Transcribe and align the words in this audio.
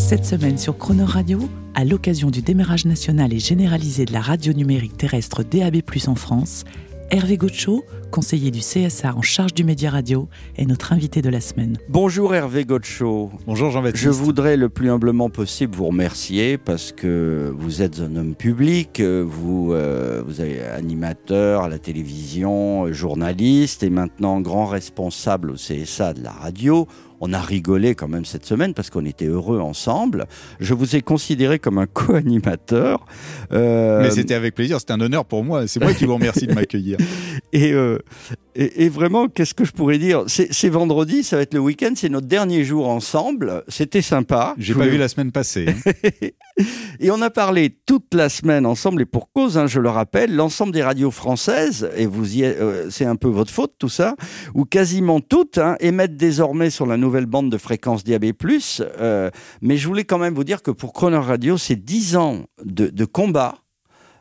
Cette 0.00 0.24
semaine 0.24 0.56
sur 0.56 0.78
Chrono 0.78 1.04
Radio, 1.04 1.38
à 1.74 1.84
l'occasion 1.84 2.30
du 2.30 2.40
démarrage 2.40 2.86
national 2.86 3.34
et 3.34 3.38
généralisé 3.38 4.06
de 4.06 4.12
la 4.12 4.20
radio 4.20 4.54
numérique 4.54 4.96
terrestre 4.96 5.44
DAB+ 5.44 5.82
en 6.06 6.14
France, 6.14 6.64
Hervé 7.10 7.36
Gaucho, 7.36 7.84
conseiller 8.10 8.50
du 8.50 8.60
CSA 8.60 9.14
en 9.14 9.22
charge 9.22 9.52
du 9.52 9.62
média 9.62 9.90
radio, 9.90 10.28
est 10.56 10.64
notre 10.64 10.94
invité 10.94 11.22
de 11.22 11.28
la 11.28 11.40
semaine. 11.40 11.76
Bonjour 11.88 12.34
Hervé 12.34 12.64
Gaucho. 12.64 13.30
Bonjour 13.46 13.70
Jean-Baptiste. 13.70 14.02
Je 14.02 14.10
voudrais 14.10 14.56
le 14.56 14.68
plus 14.68 14.90
humblement 14.90 15.28
possible 15.28 15.76
vous 15.76 15.86
remercier 15.86 16.56
parce 16.56 16.92
que 16.92 17.52
vous 17.56 17.82
êtes 17.82 18.00
un 18.00 18.16
homme 18.16 18.34
public, 18.34 19.00
vous, 19.00 19.72
euh, 19.74 20.22
vous 20.26 20.40
êtes 20.40 20.62
animateur 20.72 21.64
à 21.64 21.68
la 21.68 21.78
télévision, 21.78 22.90
journaliste 22.92 23.82
et 23.82 23.90
maintenant 23.90 24.40
grand 24.40 24.66
responsable 24.66 25.50
au 25.50 25.54
CSA 25.54 26.14
de 26.14 26.22
la 26.22 26.32
radio 26.32 26.88
on 27.20 27.32
a 27.32 27.40
rigolé 27.40 27.94
quand 27.94 28.08
même 28.08 28.24
cette 28.24 28.46
semaine 28.46 28.74
parce 28.74 28.90
qu'on 28.90 29.04
était 29.04 29.26
heureux 29.26 29.60
ensemble. 29.60 30.26
Je 30.58 30.74
vous 30.74 30.96
ai 30.96 31.02
considéré 31.02 31.58
comme 31.58 31.78
un 31.78 31.86
co-animateur. 31.92 33.04
Euh... 33.52 34.02
Mais 34.02 34.10
c'était 34.10 34.34
avec 34.34 34.54
plaisir, 34.54 34.80
c'était 34.80 34.94
un 34.94 35.00
honneur 35.00 35.24
pour 35.24 35.44
moi. 35.44 35.66
C'est 35.66 35.80
moi 35.80 35.92
qui 35.92 36.06
vous 36.06 36.14
remercie 36.14 36.46
de 36.46 36.54
m'accueillir. 36.54 36.96
Et, 37.52 37.72
euh, 37.72 37.98
et, 38.54 38.84
et, 38.84 38.88
vraiment, 38.88 39.28
qu'est-ce 39.28 39.54
que 39.54 39.64
je 39.64 39.72
pourrais 39.72 39.98
dire? 39.98 40.24
C'est 40.26 40.68
vendredi, 40.68 41.22
ça 41.22 41.36
va 41.36 41.42
être 41.42 41.54
le 41.54 41.60
week-end, 41.60 41.92
c'est 41.94 42.08
notre 42.08 42.26
dernier 42.26 42.64
jour 42.64 42.88
ensemble. 42.88 43.62
C'était 43.68 44.02
sympa. 44.02 44.54
J'ai 44.58 44.74
pas 44.74 44.86
vu 44.86 44.98
la 44.98 45.08
semaine 45.08 45.30
passée. 45.30 45.66
et 47.00 47.10
on 47.10 47.22
a 47.22 47.30
parlé 47.30 47.70
toute 47.70 48.12
la 48.12 48.28
semaine 48.28 48.66
ensemble, 48.66 49.02
et 49.02 49.06
pour 49.06 49.32
cause, 49.32 49.56
hein, 49.56 49.66
je 49.66 49.80
le 49.80 49.88
rappelle, 49.88 50.34
l'ensemble 50.34 50.72
des 50.72 50.82
radios 50.82 51.10
françaises, 51.10 51.90
et 51.96 52.06
vous 52.06 52.36
y 52.36 52.44
euh, 52.44 52.90
c'est 52.90 53.04
un 53.04 53.16
peu 53.16 53.28
votre 53.28 53.52
faute 53.52 53.74
tout 53.78 53.88
ça, 53.88 54.16
ou 54.54 54.64
quasiment 54.64 55.20
toutes 55.20 55.58
hein, 55.58 55.76
émettent 55.80 56.16
désormais 56.16 56.70
sur 56.70 56.86
la 56.86 56.96
nouvelle 56.96 57.26
bande 57.26 57.50
de 57.50 57.58
fréquence 57.58 58.04
DAB+. 58.04 58.32
Euh, 58.80 59.30
mais 59.62 59.76
je 59.76 59.86
voulais 59.86 60.04
quand 60.04 60.18
même 60.18 60.34
vous 60.34 60.44
dire 60.44 60.62
que 60.62 60.70
pour 60.70 60.92
Croner 60.92 61.18
Radio, 61.18 61.56
c'est 61.56 61.76
10 61.76 62.16
ans 62.16 62.44
de, 62.64 62.88
de 62.88 63.04
combat. 63.04 63.58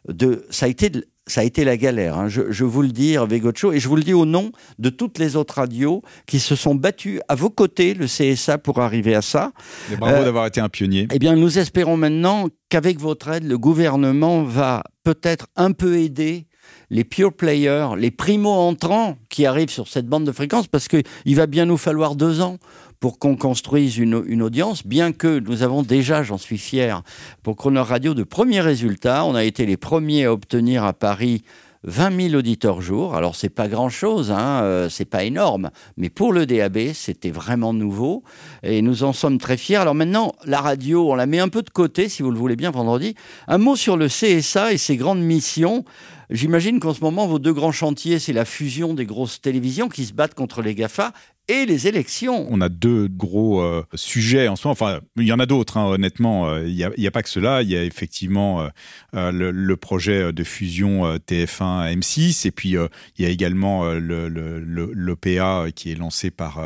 De, 0.07 0.45
ça 0.49 0.65
a 0.65 0.69
été 0.69 0.89
de, 0.89 1.05
ça 1.31 1.41
a 1.41 1.43
été 1.43 1.63
la 1.63 1.77
galère, 1.77 2.17
hein. 2.17 2.27
je, 2.27 2.51
je, 2.51 2.65
vous 2.65 2.81
le 2.81 2.89
dis, 2.89 3.13
Hervé 3.13 3.39
Gotcho, 3.39 3.71
et 3.71 3.79
je 3.79 3.87
vous 3.87 3.95
le 3.95 4.03
dis 4.03 4.13
au 4.13 4.25
nom 4.25 4.51
de 4.77 4.89
toutes 4.89 5.17
les 5.19 5.35
autres 5.35 5.55
radios 5.55 6.01
qui 6.25 6.39
se 6.39 6.55
sont 6.55 6.75
battues 6.75 7.21
à 7.27 7.35
vos 7.35 7.49
côtés, 7.49 7.93
le 7.93 8.05
CSA, 8.05 8.57
pour 8.57 8.79
arriver 8.79 9.15
à 9.15 9.21
ça. 9.21 9.51
Et 9.91 9.95
bravo 9.95 10.17
euh, 10.17 10.25
d'avoir 10.25 10.45
été 10.45 10.59
un 10.61 10.69
pionnier. 10.69 11.07
Eh 11.13 11.19
bien, 11.19 11.35
nous 11.35 11.57
espérons 11.59 11.97
maintenant 11.97 12.47
qu'avec 12.69 12.99
votre 12.99 13.29
aide, 13.29 13.45
le 13.45 13.57
gouvernement 13.57 14.43
va 14.43 14.83
peut-être 15.03 15.47
un 15.55 15.71
peu 15.71 15.97
aider 15.97 16.45
les 16.89 17.03
pure 17.03 17.33
players, 17.33 17.89
les 17.97 18.11
primo-entrants 18.11 19.17
qui 19.29 19.45
arrivent 19.45 19.69
sur 19.69 19.87
cette 19.87 20.07
bande 20.07 20.25
de 20.25 20.31
fréquence, 20.31 20.67
parce 20.67 20.87
qu'il 20.87 21.35
va 21.35 21.47
bien 21.47 21.65
nous 21.65 21.77
falloir 21.77 22.15
deux 22.15 22.41
ans 22.41 22.57
pour 22.99 23.19
qu'on 23.19 23.35
construise 23.35 23.97
une, 23.97 24.23
une, 24.27 24.41
audience, 24.41 24.85
bien 24.85 25.11
que 25.11 25.39
nous 25.39 25.63
avons 25.63 25.83
déjà, 25.83 26.23
j'en 26.23 26.37
suis 26.37 26.57
fier, 26.57 27.01
pour 27.43 27.55
Chrono 27.55 27.83
Radio 27.83 28.13
de 28.13 28.23
premiers 28.23 28.61
résultats. 28.61 29.25
On 29.25 29.35
a 29.35 29.43
été 29.43 29.65
les 29.65 29.77
premiers 29.77 30.25
à 30.25 30.33
obtenir 30.33 30.83
à 30.83 30.93
Paris 30.93 31.43
20 31.83 32.29
000 32.29 32.35
auditeurs 32.35 32.81
jour. 32.81 33.15
Alors 33.15 33.35
c'est 33.35 33.49
pas 33.49 33.67
grand 33.67 33.89
chose, 33.89 34.31
hein, 34.31 34.61
euh, 34.63 34.89
c'est 34.89 35.05
pas 35.05 35.23
énorme, 35.23 35.71
mais 35.97 36.09
pour 36.09 36.33
le 36.33 36.45
DAB 36.45 36.93
c'était 36.93 37.31
vraiment 37.31 37.73
nouveau 37.73 38.23
et 38.63 38.81
nous 38.81 39.03
en 39.03 39.13
sommes 39.13 39.37
très 39.37 39.57
fiers. 39.57 39.77
Alors 39.77 39.95
maintenant 39.95 40.33
la 40.43 40.61
radio, 40.61 41.11
on 41.11 41.15
la 41.15 41.25
met 41.25 41.39
un 41.39 41.49
peu 41.49 41.61
de 41.61 41.69
côté, 41.69 42.09
si 42.09 42.21
vous 42.21 42.31
le 42.31 42.37
voulez 42.37 42.55
bien, 42.55 42.71
vendredi. 42.71 43.15
Un 43.47 43.57
mot 43.57 43.75
sur 43.75 43.95
le 43.95 44.07
CSA 44.07 44.73
et 44.73 44.77
ses 44.77 44.97
grandes 44.97 45.21
missions. 45.21 45.85
J'imagine 46.29 46.79
qu'en 46.79 46.93
ce 46.93 47.01
moment, 47.01 47.25
vos 47.25 47.39
deux 47.39 47.53
grands 47.53 47.71
chantiers, 47.71 48.19
c'est 48.19 48.33
la 48.33 48.45
fusion 48.45 48.93
des 48.93 49.05
grosses 49.05 49.41
télévisions 49.41 49.89
qui 49.89 50.05
se 50.05 50.13
battent 50.13 50.35
contre 50.35 50.61
les 50.61 50.75
GAFA 50.75 51.11
et 51.49 51.65
les 51.65 51.87
élections. 51.87 52.47
On 52.49 52.61
a 52.61 52.69
deux 52.69 53.07
gros 53.07 53.61
euh, 53.61 53.83
sujets 53.95 54.47
en 54.47 54.53
moment. 54.63 54.71
Enfin, 54.71 54.99
il 55.17 55.25
y 55.25 55.33
en 55.33 55.39
a 55.39 55.45
d'autres, 55.45 55.77
hein, 55.77 55.85
honnêtement. 55.85 56.57
Il 56.59 56.75
n'y 56.75 57.07
a, 57.07 57.11
pas 57.11 57.23
que 57.23 57.29
cela. 57.29 57.63
Il 57.63 57.69
y 57.69 57.75
a 57.75 57.83
effectivement 57.83 58.69
euh, 59.15 59.31
le, 59.31 59.75
projet 59.75 60.31
de 60.31 60.43
fusion 60.43 61.15
TF1-M6. 61.15 62.47
Et 62.47 62.51
puis, 62.51 62.75
il 63.17 63.23
y 63.23 63.25
a 63.25 63.29
également 63.29 63.91
l'OPA 63.93 65.65
qui 65.75 65.91
est 65.91 65.95
lancé 65.95 66.29
par, 66.29 66.61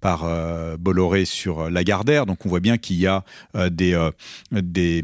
par 0.00 0.78
Bolloré 0.78 1.24
sur 1.24 1.70
Lagardère. 1.70 2.26
Donc, 2.26 2.44
on 2.44 2.48
voit 2.48 2.60
bien 2.60 2.76
qu'il 2.76 2.96
y 2.96 3.06
a 3.06 3.24
des, 3.70 3.96
des 4.50 5.02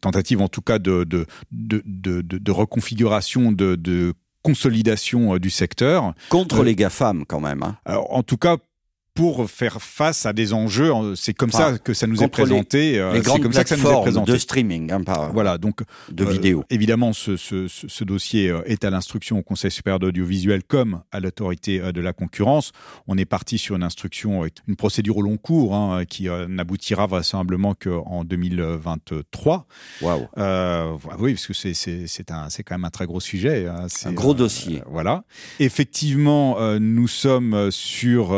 tentatives, 0.00 0.42
en 0.42 0.48
tout 0.48 0.62
cas, 0.62 0.78
de, 0.78 1.04
de, 1.04 1.26
de, 1.52 1.82
de, 1.86 2.20
de 2.20 2.50
reconfiguration 2.50 3.52
de, 3.52 3.76
de 3.76 4.14
consolidation 4.46 5.36
du 5.36 5.50
secteur. 5.50 6.14
Contre 6.28 6.60
euh, 6.60 6.64
les 6.64 6.74
GAFAM 6.74 7.24
quand 7.26 7.40
même. 7.40 7.62
Hein. 7.62 7.76
Alors, 7.84 8.12
en 8.12 8.22
tout 8.22 8.36
cas, 8.36 8.56
pour 9.16 9.50
faire 9.50 9.82
face 9.82 10.26
à 10.26 10.32
des 10.32 10.52
enjeux. 10.52 10.92
C'est 11.16 11.34
comme 11.34 11.50
enfin, 11.52 11.72
ça 11.72 11.78
que 11.78 11.94
ça 11.94 12.06
nous 12.06 12.22
est 12.22 12.28
présenté. 12.28 12.92
Les, 12.92 13.12
les 13.14 13.20
grandes 13.20 13.42
comme 13.42 13.52
ça 13.52 13.64
que 13.64 13.70
ça 13.70 13.76
nous 13.76 13.88
est 13.88 14.02
présenté. 14.02 14.32
de 14.32 14.38
streaming, 14.38 14.92
hein, 14.92 15.02
par, 15.02 15.32
voilà. 15.32 15.58
Donc 15.58 15.80
de 16.10 16.24
euh, 16.24 16.30
vidéos. 16.30 16.64
Évidemment, 16.70 17.12
ce, 17.12 17.36
ce, 17.36 17.66
ce, 17.68 18.04
dossier 18.04 18.54
est 18.66 18.84
à 18.84 18.90
l'instruction 18.90 19.38
au 19.38 19.42
Conseil 19.42 19.72
supérieur 19.72 19.98
d'audiovisuel 19.98 20.62
comme 20.62 21.02
à 21.10 21.18
l'autorité 21.18 21.80
de 21.92 22.00
la 22.00 22.12
concurrence. 22.12 22.72
On 23.08 23.18
est 23.18 23.24
parti 23.24 23.58
sur 23.58 23.74
une 23.74 23.82
instruction, 23.82 24.44
une 24.68 24.76
procédure 24.76 25.16
au 25.16 25.22
long 25.22 25.36
cours 25.36 25.74
hein, 25.74 26.04
qui 26.04 26.28
euh, 26.28 26.46
n'aboutira 26.48 27.06
vraisemblablement 27.06 27.74
qu'en 27.74 28.24
2023. 28.24 29.66
Waouh. 30.02 30.26
Euh, 30.38 30.96
oui, 31.18 31.34
parce 31.34 31.46
que 31.46 31.54
c'est 31.54 31.74
c'est 31.74 32.30
un 32.30 32.50
c'est 32.50 32.62
quand 32.62 32.74
même 32.74 32.84
un 32.84 32.90
très 32.90 33.06
gros 33.06 33.20
sujet. 33.20 33.66
Hein. 33.66 33.86
Un 34.04 34.12
gros 34.12 34.34
dossier. 34.34 34.80
Euh, 34.80 34.90
voilà. 34.90 35.24
Effectivement, 35.60 36.56
nous 36.78 37.08
sommes 37.08 37.70
sur 37.70 38.30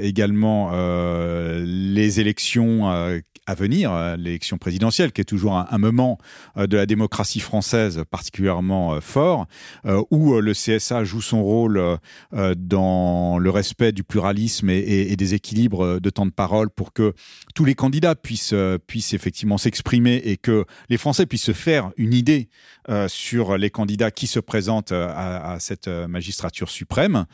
également 0.00 0.70
euh, 0.72 1.64
les 1.66 2.20
élections 2.20 2.90
euh, 2.90 3.20
à 3.46 3.54
venir, 3.54 3.92
euh, 3.92 4.16
l'élection 4.16 4.58
présidentielle, 4.58 5.12
qui 5.12 5.20
est 5.20 5.24
toujours 5.24 5.56
un, 5.56 5.78
moment 5.78 6.18
de 6.56 6.76
la 6.76 6.86
démocratie 6.86 7.38
française 7.38 8.02
particulièrement 8.10 9.00
fort, 9.00 9.46
où 10.10 10.40
le 10.40 10.52
CSA 10.52 11.04
joue 11.04 11.20
son 11.20 11.42
rôle 11.42 11.98
dans 12.56 13.38
le 13.38 13.50
respect 13.50 13.92
du 13.92 14.04
pluralisme 14.04 14.70
et, 14.70 15.14
des 15.16 15.34
équilibres 15.34 16.00
de 16.00 16.10
temps 16.10 16.24
de 16.24 16.30
parole 16.30 16.70
pour 16.70 16.92
que 16.92 17.12
tous 17.54 17.64
les 17.64 17.74
candidats 17.74 18.14
puissent, 18.14 18.54
puissent 18.86 19.12
effectivement 19.12 19.58
s'exprimer 19.58 20.16
et 20.24 20.38
que 20.38 20.64
les 20.88 20.96
Français 20.96 21.26
puissent 21.26 21.44
se 21.44 21.52
faire 21.52 21.90
une 21.98 22.14
idée 22.14 22.48
sur 23.08 23.58
les 23.58 23.70
candidats 23.70 24.10
qui 24.10 24.26
se 24.26 24.40
présentent 24.40 24.92
à, 24.92 25.52
à 25.52 25.60
cette 25.60 25.88
magistrature 25.88 26.70
suprême. 26.70 27.26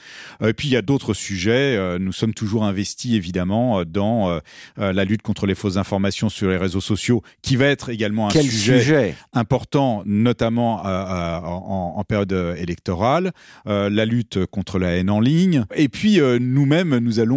Et 0.45 0.53
puis 0.53 0.69
il 0.69 0.73
y 0.73 0.77
a 0.77 0.83
d'autres 0.83 1.15
sujets. 1.15 1.99
Nous 1.99 2.13
sommes 2.13 2.35
toujours 2.35 2.65
investis 2.65 3.15
évidemment 3.15 3.85
dans 3.85 4.41
la 4.77 5.05
lutte 5.05 5.23
contre 5.23 5.47
les 5.47 5.55
fausses 5.55 5.77
informations 5.77 6.02
sur 6.11 6.49
les 6.49 6.57
réseaux 6.57 6.81
sociaux, 6.81 7.23
qui 7.43 7.57
va 7.57 7.67
être 7.67 7.91
également 7.91 8.29
un 8.29 8.31
sujet, 8.31 8.81
sujet? 8.81 9.15
important, 9.33 10.03
notamment 10.07 10.87
euh, 10.87 11.39
en, 11.39 11.95
en, 11.97 12.05
période 12.05 12.33
électorale, 12.59 13.33
euh, 13.67 13.89
la 13.89 14.05
lutte 14.05 14.45
contre 14.47 14.79
la 14.79 14.97
haine 14.97 15.11
en 15.11 15.21
ligne. 15.21 15.65
Et 15.75 15.89
puis 15.89 16.21
euh, 16.21 16.39
nous-mêmes, 16.41 16.99
nous 16.99 17.21
allons 17.21 17.33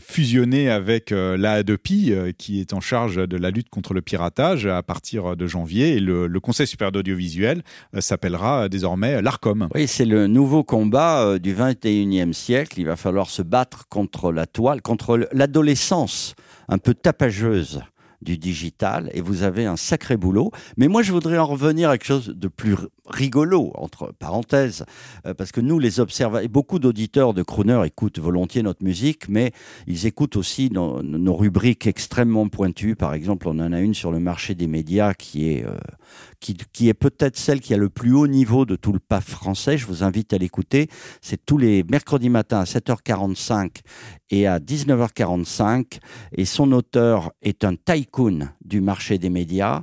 fusionner 0.00 0.70
avec 0.70 1.10
la 1.10 1.52
ADEPI, 1.52 2.14
qui 2.38 2.60
est 2.60 2.72
en 2.72 2.80
charge 2.80 3.16
de 3.16 3.36
la 3.36 3.50
lutte 3.50 3.68
contre 3.70 3.94
le 3.94 4.02
piratage 4.02 4.66
à 4.66 4.82
partir 4.82 5.36
de 5.36 5.46
janvier. 5.46 5.96
Et 5.96 6.00
le, 6.00 6.26
le 6.26 6.40
Conseil 6.40 6.66
supérieur 6.66 6.92
d'audiovisuel 6.92 7.62
s'appellera 7.98 8.68
désormais 8.68 9.22
l'ARCOM. 9.22 9.68
Oui, 9.74 9.86
c'est 9.86 10.04
le 10.04 10.26
nouveau 10.26 10.64
combat 10.64 11.38
du 11.38 11.54
21e 11.54 12.32
siècle. 12.32 12.80
Il 12.80 12.86
va 12.86 12.96
falloir 12.96 13.30
se 13.30 13.42
battre 13.42 13.88
contre 13.88 14.32
la 14.32 14.46
toile, 14.46 14.82
contre 14.82 15.28
l'adolescence 15.32 16.34
un 16.68 16.78
peu 16.78 16.94
tapageuse 16.94 17.82
du 18.22 18.38
digital 18.38 19.10
et 19.12 19.20
vous 19.20 19.42
avez 19.42 19.66
un 19.66 19.76
sacré 19.76 20.16
boulot. 20.16 20.50
Mais 20.76 20.88
moi, 20.88 21.02
je 21.02 21.12
voudrais 21.12 21.38
en 21.38 21.46
revenir 21.46 21.90
à 21.90 21.98
quelque 21.98 22.06
chose 22.06 22.28
de 22.28 22.48
plus 22.48 22.76
rigolo, 23.08 23.72
entre 23.74 24.12
parenthèses, 24.18 24.84
euh, 25.26 25.34
parce 25.34 25.50
que 25.52 25.60
nous, 25.60 25.78
les 25.78 26.00
observateurs, 26.00 26.48
beaucoup 26.48 26.78
d'auditeurs 26.78 27.34
de 27.34 27.42
Crooner 27.42 27.82
écoutent 27.84 28.18
volontiers 28.18 28.62
notre 28.62 28.84
musique, 28.84 29.28
mais 29.28 29.52
ils 29.86 30.06
écoutent 30.06 30.36
aussi 30.36 30.70
nos, 30.70 31.02
nos, 31.02 31.34
rubriques 31.34 31.86
extrêmement 31.86 32.48
pointues. 32.48 32.94
Par 32.94 33.14
exemple, 33.14 33.48
on 33.48 33.58
en 33.58 33.72
a 33.72 33.80
une 33.80 33.94
sur 33.94 34.12
le 34.12 34.20
marché 34.20 34.54
des 34.54 34.66
médias 34.66 35.14
qui 35.14 35.48
est, 35.50 35.64
euh, 35.64 35.76
qui, 36.38 36.56
qui, 36.72 36.88
est 36.88 36.94
peut-être 36.94 37.36
celle 37.36 37.60
qui 37.60 37.74
a 37.74 37.76
le 37.76 37.88
plus 37.88 38.12
haut 38.14 38.28
niveau 38.28 38.64
de 38.66 38.76
tout 38.76 38.92
le 38.92 39.00
PAF 39.00 39.28
français. 39.28 39.78
Je 39.78 39.86
vous 39.86 40.04
invite 40.04 40.32
à 40.32 40.38
l'écouter. 40.38 40.88
C'est 41.20 41.44
tous 41.44 41.58
les 41.58 41.84
mercredis 41.90 42.30
matins 42.30 42.60
à 42.60 42.64
7h45 42.64 43.80
et 44.30 44.46
à 44.46 44.58
19h45. 44.58 45.98
Et 46.36 46.44
son 46.44 46.70
auteur 46.72 47.32
est 47.42 47.64
un 47.64 47.74
tycoon 47.74 48.48
du 48.64 48.80
marché 48.80 49.18
des 49.18 49.30
médias 49.30 49.82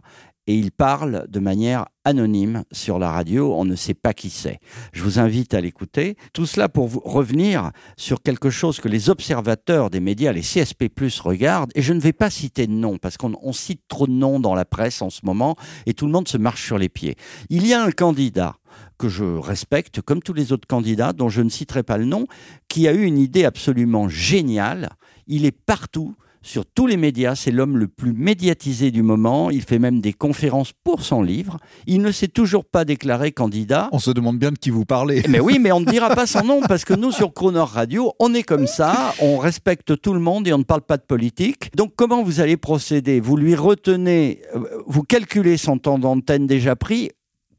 et 0.49 0.55
il 0.55 0.71
parle 0.71 1.27
de 1.29 1.39
manière 1.39 1.85
anonyme 2.05 2.63
sur 2.71 2.97
la 2.97 3.11
radio, 3.11 3.53
on 3.53 3.65
ne 3.65 3.75
sait 3.75 3.93
pas 3.93 4.15
qui 4.15 4.31
c'est. 4.31 4.57
Je 4.93 5.03
vous 5.03 5.19
invite 5.19 5.53
à 5.53 5.61
l'écouter. 5.61 6.17
Tout 6.33 6.47
cela 6.47 6.67
pour 6.69 6.87
vous 6.87 7.01
revenir 7.05 7.69
sur 7.97 8.23
quelque 8.23 8.49
chose 8.49 8.79
que 8.79 8.87
les 8.87 9.11
observateurs 9.11 9.91
des 9.91 9.99
médias, 9.99 10.31
les 10.31 10.41
CSP+, 10.41 10.89
regardent, 11.23 11.69
et 11.75 11.83
je 11.83 11.93
ne 11.93 11.99
vais 11.99 12.13
pas 12.13 12.31
citer 12.31 12.65
de 12.65 12.71
noms, 12.71 12.97
parce 12.97 13.15
qu'on 13.15 13.53
cite 13.53 13.83
trop 13.87 14.07
de 14.07 14.11
noms 14.11 14.39
dans 14.39 14.55
la 14.55 14.65
presse 14.65 15.03
en 15.03 15.11
ce 15.11 15.19
moment, 15.23 15.55
et 15.85 15.93
tout 15.93 16.07
le 16.07 16.11
monde 16.11 16.27
se 16.27 16.39
marche 16.39 16.65
sur 16.65 16.79
les 16.79 16.89
pieds. 16.89 17.15
Il 17.51 17.67
y 17.67 17.73
a 17.75 17.83
un 17.83 17.91
candidat 17.91 18.55
que 18.97 19.07
je 19.07 19.23
respecte, 19.23 20.01
comme 20.01 20.23
tous 20.23 20.33
les 20.33 20.51
autres 20.51 20.67
candidats, 20.67 21.13
dont 21.13 21.29
je 21.29 21.43
ne 21.43 21.49
citerai 21.49 21.83
pas 21.83 21.99
le 21.99 22.05
nom, 22.05 22.25
qui 22.69 22.87
a 22.87 22.93
eu 22.93 23.03
une 23.03 23.19
idée 23.19 23.45
absolument 23.45 24.09
géniale. 24.09 24.89
Il 25.27 25.45
est 25.45 25.51
partout 25.51 26.15
sur 26.41 26.65
tous 26.65 26.87
les 26.87 26.97
médias. 26.97 27.35
C'est 27.35 27.51
l'homme 27.51 27.77
le 27.77 27.87
plus 27.87 28.13
médiatisé 28.13 28.91
du 28.91 29.01
moment. 29.01 29.49
Il 29.49 29.61
fait 29.61 29.79
même 29.79 30.01
des 30.01 30.13
conférences 30.13 30.73
pour 30.83 31.01
son 31.03 31.21
livre. 31.21 31.57
Il 31.87 32.01
ne 32.01 32.11
s'est 32.11 32.27
toujours 32.27 32.65
pas 32.65 32.85
déclaré 32.85 33.31
candidat. 33.31 33.89
On 33.91 33.99
se 33.99 34.11
demande 34.11 34.39
bien 34.39 34.51
de 34.51 34.57
qui 34.57 34.69
vous 34.69 34.85
parlez. 34.85 35.23
Mais 35.29 35.39
oui, 35.39 35.59
mais 35.59 35.71
on 35.71 35.79
ne 35.79 35.85
dira 35.85 36.09
pas 36.15 36.25
son 36.25 36.43
nom 36.43 36.61
parce 36.67 36.85
que 36.85 36.93
nous, 36.93 37.11
sur 37.11 37.33
Croner 37.33 37.59
Radio, 37.59 38.13
on 38.19 38.33
est 38.33 38.43
comme 38.43 38.67
ça. 38.67 39.13
On 39.21 39.37
respecte 39.37 39.99
tout 40.01 40.13
le 40.13 40.19
monde 40.19 40.47
et 40.47 40.53
on 40.53 40.59
ne 40.59 40.63
parle 40.63 40.81
pas 40.81 40.97
de 40.97 41.03
politique. 41.03 41.75
Donc, 41.75 41.93
comment 41.95 42.23
vous 42.23 42.39
allez 42.39 42.57
procéder? 42.57 43.19
Vous 43.19 43.37
lui 43.37 43.55
retenez, 43.55 44.41
euh, 44.55 44.61
vous 44.87 45.03
calculez 45.03 45.57
son 45.57 45.77
temps 45.77 45.99
d'antenne 45.99 46.47
déjà 46.47 46.75
pris 46.75 47.09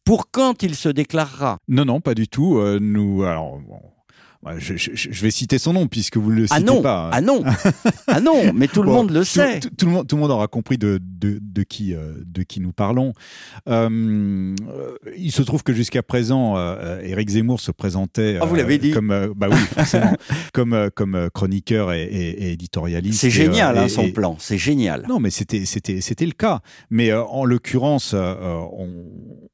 pour 0.05 0.31
quand 0.31 0.63
il 0.63 0.75
se 0.75 0.89
déclarera? 0.89 1.59
Non, 1.69 1.85
non, 1.85 2.01
pas 2.01 2.15
du 2.15 2.29
tout. 2.29 2.59
Euh, 2.59 2.79
nous, 2.81 3.23
alors, 3.23 3.61
je, 4.59 4.77
je, 4.77 4.91
je, 4.95 5.23
vais 5.23 5.31
citer 5.31 5.59
son 5.59 5.75
nom 5.75 5.87
puisque 5.87 6.17
vous 6.17 6.31
le 6.31 6.47
ah 6.51 6.57
citez 6.57 6.67
non, 6.67 6.81
pas. 6.83 7.11
Ah 7.13 7.21
non, 7.21 7.43
ah 8.07 8.21
non, 8.21 8.53
mais 8.55 8.69
tout 8.69 8.83
le 8.83 8.89
Bon, 8.89 8.95
monde 8.95 9.11
le 9.11 9.21
tout, 9.21 9.25
sait. 9.27 9.61
Tout, 9.61 9.69
tout 9.77 9.87
le 9.87 9.93
monde, 9.93 10.07
tout 10.09 10.17
le 10.17 10.23
monde 10.23 10.31
aura 10.31 10.49
compris 10.49 10.79
de, 10.79 10.99
de, 11.03 11.39
de 11.43 11.63
qui, 11.63 11.95
euh, 11.95 12.15
de 12.25 12.43
qui 12.43 12.61
nous 12.61 12.73
parlons. 12.73 13.13
Euh, 13.69 14.55
il 15.17 15.33
se 15.33 15.43
trouve 15.43 15.63
que 15.63 15.73
jusqu'à 15.75 16.03
présent, 16.03 16.57
euh, 16.57 17.01
Éric 17.03 17.29
Zemmour 17.31 17.61
se 17.61 17.71
présentait 17.71 18.39
Ah, 18.41 18.47
vous 18.47 18.55
l'avez 18.55 18.79
dit. 18.79 18.93
comme, 18.93 19.11
euh, 19.11 19.29
bah 19.37 19.49
oui, 19.51 19.57
forcément, 19.75 20.17
comme, 20.55 20.73
euh, 20.73 20.89
comme 20.95 21.15
euh, 21.15 21.29
chroniqueur 21.29 21.93
et, 21.93 22.03
et, 22.05 22.45
et 22.47 22.53
éditorialiste. 22.53 23.21
C'est 23.21 23.31
génial, 23.31 23.77
euh, 23.77 23.83
hein, 23.83 23.89
son 23.89 24.11
plan. 24.11 24.37
C'est 24.39 24.59
génial. 24.59 25.05
non, 25.09 25.21
mais 25.21 25.31
c'était 25.31 25.65
c'était 25.67 26.01
c'était 26.01 26.27
le 26.27 26.33
cas. 26.33 26.61
Mais 26.91 27.11
euh, 27.11 27.23
en 27.25 27.45
l'occurrence, 27.45 28.13
euh, 28.15 28.35
on, 28.73 28.89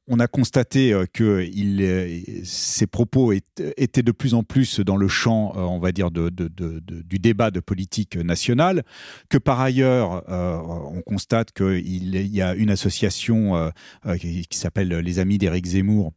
on 0.07 0.19
a 0.19 0.27
constaté 0.27 0.93
euh, 0.93 1.05
que 1.11 1.45
il 1.53 1.81
euh, 1.81 2.19
ses 2.43 2.87
propos 2.87 3.33
étaient 3.77 4.03
de 4.03 4.11
plus 4.11 4.33
en 4.33 4.43
plus 4.43 4.76
dans 4.81 4.97
le 4.97 5.07
champ, 5.07 5.53
euh, 5.55 5.61
on 5.61 5.79
va 5.79 5.91
dire, 5.91 6.11
du 6.11 7.19
débat 7.19 7.51
de 7.51 7.59
politique 7.59 8.15
nationale. 8.17 8.83
Que 9.29 9.37
par 9.37 9.59
ailleurs, 9.61 10.23
euh, 10.29 10.57
on 10.57 11.01
constate 11.01 11.51
qu'il 11.51 12.15
y 12.15 12.41
a 12.41 12.55
une 12.55 12.69
association 12.69 13.55
euh, 13.55 14.17
qui, 14.17 14.45
qui 14.47 14.57
s'appelle 14.57 14.89
les 14.89 15.19
Amis 15.19 15.37
d'Éric 15.37 15.65
Zemmour. 15.65 16.13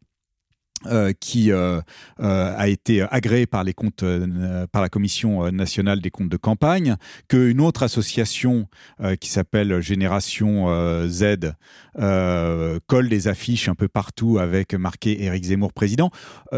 Euh, 0.87 1.13
qui 1.19 1.53
euh, 1.53 1.81
euh, 2.21 2.55
a 2.57 2.69
été 2.69 3.03
agréé 3.11 3.47
par 3.47 3.65
les 3.65 3.75
comptes 3.75 4.05
par 4.73 4.83
la 4.83 4.89
commission 4.89 5.51
nationale 5.53 6.01
des 6.01 6.11
comptes 6.11 6.29
de 6.29 6.37
campagne 6.37 6.97
qu'une 7.29 7.61
autre 7.61 7.83
association 7.83 8.67
qui 9.21 9.31
s'appelle 9.31 9.81
Génération 9.81 10.69
Z 11.09 11.53
colle 12.87 13.09
des 13.09 13.29
affiches 13.29 13.69
un 13.69 13.75
peu 13.75 13.89
partout 13.89 14.39
avec 14.39 14.75
marqué 14.75 15.23
Éric 15.25 15.45
Zemmour 15.45 15.73
président. 15.73 16.11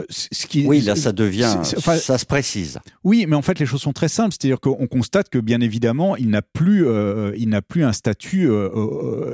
C- 0.08 0.28
ce 0.30 0.46
qui, 0.46 0.66
Oui, 0.66 0.80
là, 0.82 0.96
ça 0.96 1.12
devient, 1.12 1.54
enfin, 1.76 1.96
ça 1.96 2.18
se 2.18 2.26
précise. 2.26 2.78
oui, 3.04 3.26
mais 3.28 3.36
en 3.36 3.42
fait, 3.42 3.58
les 3.58 3.66
choses 3.66 3.82
sont 3.82 3.92
très 3.92 4.08
simples. 4.08 4.34
C'est-à-dire 4.38 4.60
qu'on 4.60 4.86
constate 4.86 5.28
que, 5.28 5.38
bien 5.38 5.60
évidemment, 5.60 6.16
il 6.16 6.28
n'a 6.30 6.42
plus, 6.42 6.86
il 7.36 7.48
n'a 7.48 7.62
plus 7.62 7.84
un 7.84 7.92
statut, 7.92 8.48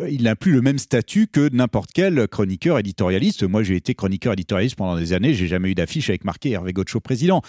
il 0.09 0.23
n'a 0.23 0.37
plus 0.37 0.53
le 0.53 0.63
même 0.63 0.79
statut 0.79 1.27
que 1.27 1.49
n'importe 1.53 1.91
quel 1.95 2.27
chroniqueur 2.29 2.79
éditorialiste. 2.79 3.43
Moi, 3.45 3.63
j'ai 3.63 3.77
été 3.77 3.95
chroniqueur 3.95 4.33
éditorialiste 4.33 4.78
pendant 4.79 4.97
des 4.97 5.13
années. 5.13 5.35
J'ai 5.35 5.47
jamais 5.47 5.71
eu 5.71 5.75
d'affiche 5.75 6.09
avec 6.09 6.25
marqué 6.25 6.53
Hervé 6.53 6.73
Gotcho 6.73 7.01
président. 7.01 7.43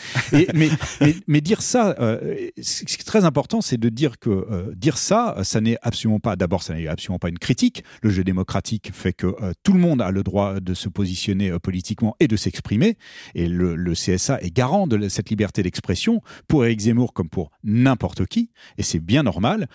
Mais, 1.27 1.41
dire 1.41 1.61
ça, 1.61 1.95
euh, 1.99 2.49
ce 2.61 2.83
qui 2.83 2.95
est 2.95 3.05
très 3.05 3.23
important, 3.23 3.61
c'est 3.61 3.77
de 3.77 3.87
dire 3.87 4.19
que 4.19 4.29
euh, 4.29 4.73
dire 4.75 4.97
ça, 4.97 5.37
ça 5.43 5.61
n'est 5.61 5.77
absolument 5.81 6.19
pas. 6.19 6.35
D'abord, 6.35 6.63
ça 6.63 6.73
n'est 6.73 6.87
absolument 6.87 7.19
pas 7.19 7.29
une 7.29 7.39
critique. 7.39 7.83
Le 8.01 8.09
jeu 8.09 8.25
démocratique 8.25 8.91
fait 8.93 9.13
que 9.13 9.27
euh, 9.27 9.53
tout 9.63 9.71
le 9.71 9.79
monde 9.79 10.01
a 10.01 10.11
le 10.11 10.23
droit 10.23 10.59
de 10.59 10.73
se 10.73 10.89
positionner 10.89 11.57
politiquement 11.59 12.15
et 12.19 12.27
de 12.27 12.35
s'exprimer. 12.35 12.97
Et 13.35 13.47
le, 13.47 13.75
le 13.75 13.93
CSA 13.93 14.41
est 14.41 14.53
garant 14.53 14.87
de 14.87 15.07
cette 15.07 15.29
liberté 15.29 15.63
d'expression 15.63 16.21
pour 16.47 16.65
Éric 16.65 16.81
Zemmour 16.81 17.13
comme 17.13 17.29
pour 17.29 17.51
n'importe 17.63 18.25
qui, 18.25 18.49
et 18.77 18.83
c'est 18.83 18.99
bien 18.99 19.23
normal. 19.23 19.67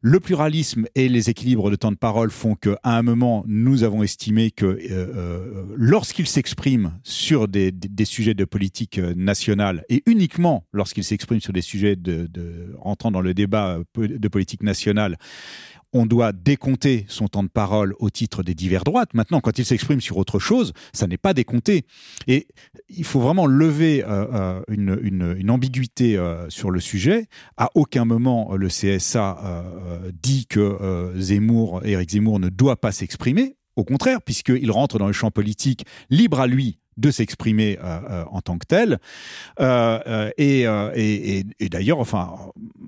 Le 0.00 0.20
pluralisme 0.20 0.86
et 0.94 1.08
les 1.08 1.28
équilibres 1.28 1.70
de 1.70 1.76
temps 1.76 1.90
de 1.90 1.96
parole 1.96 2.30
font 2.30 2.54
qu'à 2.54 2.78
un 2.84 3.02
moment, 3.02 3.44
nous 3.48 3.82
avons 3.82 4.04
estimé 4.04 4.52
que 4.52 4.64
euh, 4.64 4.78
euh, 4.90 5.64
lorsqu'il 5.76 6.28
s'exprime 6.28 6.92
sur 7.02 7.48
des, 7.48 7.72
sujets 8.04 8.34
de 8.34 8.44
politique 8.44 8.98
euh, 8.98 9.12
nationale, 9.16 9.84
et 9.88 10.04
uniquement 10.06 10.64
lorsqu'il 10.72 11.02
s'exprime 11.02 11.40
sur 11.40 11.52
des 11.52 11.62
sujets 11.62 11.96
de, 11.96 12.26
de, 12.26 12.74
rentrant 12.78 13.10
dans 13.10 13.20
le 13.20 13.34
débat 13.34 13.80
euh, 13.98 14.08
de 14.08 14.28
politique 14.28 14.62
nationale, 14.62 15.16
on 15.92 16.06
doit 16.06 16.32
décompter 16.32 17.06
son 17.08 17.28
temps 17.28 17.42
de 17.42 17.48
parole 17.48 17.94
au 17.98 18.10
titre 18.10 18.42
des 18.42 18.54
divers 18.54 18.84
droites. 18.84 19.14
Maintenant, 19.14 19.40
quand 19.40 19.58
il 19.58 19.64
s'exprime 19.64 20.00
sur 20.00 20.16
autre 20.18 20.38
chose, 20.38 20.72
ça 20.92 21.06
n'est 21.06 21.18
pas 21.18 21.34
décompté. 21.34 21.84
Et 22.26 22.46
il 22.88 23.04
faut 23.04 23.20
vraiment 23.20 23.46
lever 23.46 24.04
euh, 24.04 24.26
euh, 24.34 24.62
une, 24.68 25.50
ambiguïté 25.50 26.16
euh, 26.16 26.48
sur 26.50 26.70
le 26.70 26.80
sujet. 26.80 27.26
À 27.56 27.70
aucun 27.74 28.04
moment, 28.04 28.54
le 28.54 28.68
CSA 28.68 29.64
dit 30.22 30.46
que 30.46 31.12
Zemmour, 31.16 31.84
Éric 31.84 32.10
Zemmour 32.10 32.40
ne 32.40 32.48
doit 32.48 32.76
pas 32.76 32.92
s'exprimer. 32.92 33.56
Au 33.76 33.84
contraire, 33.84 34.20
puisqu'il 34.22 34.70
rentre 34.70 34.98
dans 34.98 35.06
le 35.06 35.12
champ 35.12 35.30
politique, 35.30 35.84
libre 36.10 36.40
à 36.40 36.46
lui 36.46 36.78
de 36.98 37.10
s'exprimer 37.10 37.78
euh, 37.82 38.00
euh, 38.10 38.24
en 38.30 38.40
tant 38.40 38.58
que 38.58 38.66
tel. 38.66 38.98
Euh, 39.60 40.30
et, 40.36 40.62
et, 40.94 41.46
et, 41.60 41.68
d'ailleurs, 41.68 42.00
enfin, 42.00 42.30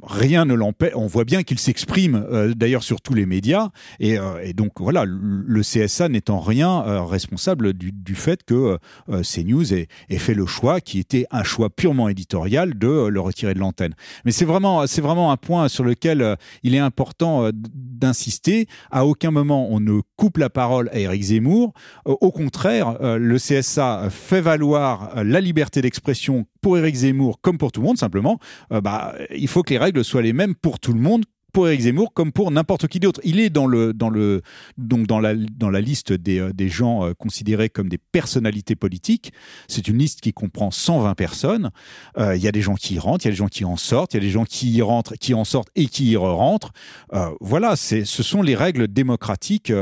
rien 0.02 0.44
ne 0.44 0.54
l'empêche. 0.54 0.92
On 0.94 1.06
voit 1.06 1.24
bien 1.24 1.42
qu'il 1.42 1.58
s'exprime 1.58 2.26
d'ailleurs 2.56 2.82
sur 2.82 3.00
tous 3.00 3.14
les 3.14 3.24
médias. 3.24 3.68
Et, 4.00 4.18
et 4.42 4.52
donc 4.52 4.80
voilà, 4.80 5.04
le- 5.06 5.60
CSA 5.60 6.08
n'est 6.08 6.30
en 6.30 6.40
rien 6.40 7.04
responsable 7.04 7.74
du, 7.74 7.92
du 7.92 8.14
fait 8.14 8.42
que 8.42 8.78
CNews 9.22 9.74
ait, 9.74 9.88
ait 10.08 10.18
fait 10.18 10.34
le 10.34 10.46
choix, 10.46 10.80
qui 10.80 10.98
était 10.98 11.26
un 11.30 11.44
choix 11.44 11.68
purement 11.70 12.08
éditorial, 12.08 12.76
de 12.76 13.06
le 13.06 13.20
retirer 13.20 13.54
de 13.54 13.58
l'antenne. 13.60 13.94
Mais 14.24 14.32
c'est 14.32 14.46
vraiment, 14.46 14.86
c'est 14.86 15.02
vraiment 15.02 15.30
un 15.30 15.36
point 15.36 15.68
sur 15.68 15.84
lequel 15.84 16.36
il 16.62 16.74
est 16.74 16.78
important 16.78 17.50
d'insister. 17.54 18.66
À 18.90 19.04
aucun 19.06 19.30
moment 19.30 19.68
on 19.70 19.80
ne 19.80 20.00
coupe 20.16 20.38
la 20.38 20.50
parole 20.50 20.88
à 20.92 20.98
Éric 20.98 21.22
Zemmour. 21.22 21.74
Au 22.06 22.32
contraire, 22.32 22.96
le 23.00 23.36
CSA 23.36 23.99
fait 24.08 24.40
valoir 24.40 25.16
euh, 25.16 25.24
la 25.24 25.40
liberté 25.40 25.82
d'expression 25.82 26.46
pour 26.60 26.78
Éric 26.78 26.94
Zemmour 26.94 27.40
comme 27.40 27.58
pour 27.58 27.72
tout 27.72 27.80
le 27.80 27.86
monde. 27.86 27.98
Simplement, 27.98 28.38
euh, 28.72 28.80
bah, 28.80 29.14
il 29.34 29.48
faut 29.48 29.62
que 29.62 29.70
les 29.70 29.78
règles 29.78 30.04
soient 30.04 30.22
les 30.22 30.32
mêmes 30.32 30.54
pour 30.54 30.78
tout 30.78 30.92
le 30.92 31.00
monde 31.00 31.24
pour 31.52 31.66
Éric 31.66 31.80
Zemmour 31.80 32.12
comme 32.14 32.30
pour 32.30 32.52
n'importe 32.52 32.86
qui 32.86 33.00
d'autre. 33.00 33.20
Il 33.24 33.40
est 33.40 33.50
dans 33.50 33.66
le 33.66 33.92
dans 33.92 34.08
le 34.08 34.42
donc 34.78 35.08
dans 35.08 35.18
la 35.18 35.34
dans 35.34 35.68
la 35.68 35.80
liste 35.80 36.12
des 36.12 36.38
euh, 36.38 36.52
des 36.52 36.68
gens 36.68 37.12
considérés 37.18 37.68
comme 37.68 37.88
des 37.88 37.98
personnalités 37.98 38.76
politiques. 38.76 39.32
C'est 39.66 39.88
une 39.88 39.98
liste 39.98 40.20
qui 40.20 40.32
comprend 40.32 40.70
120 40.70 41.14
personnes. 41.14 41.70
Il 42.18 42.40
y 42.40 42.46
a 42.46 42.52
des 42.52 42.62
gens 42.62 42.74
qui 42.74 42.94
y 42.94 42.98
rentrent, 42.98 43.24
il 43.24 43.28
y 43.28 43.30
a 43.30 43.32
des 43.32 43.36
gens 43.36 43.48
qui 43.48 43.64
en 43.64 43.76
sortent, 43.76 44.14
il 44.14 44.18
y 44.18 44.20
a 44.20 44.22
des 44.22 44.30
gens 44.30 44.44
qui 44.44 44.70
y 44.70 44.82
rentrent, 44.82 45.14
qui 45.14 45.34
en 45.34 45.44
sortent 45.44 45.70
et 45.74 45.86
qui 45.86 46.10
y 46.10 46.16
rentrent. 46.16 46.72
Euh, 47.12 47.30
voilà, 47.40 47.74
ce 47.76 48.04
sont 48.04 48.42
les 48.42 48.54
règles 48.54 48.86
démocratiques 48.86 49.72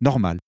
normales. 0.00 0.40